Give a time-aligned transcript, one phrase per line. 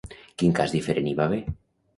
[0.41, 1.43] Quin cas diferent hi va haver?